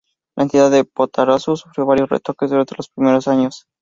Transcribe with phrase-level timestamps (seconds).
[0.35, 3.67] La identidad de Patoruzú sufrió varios retoques durante los primeros años.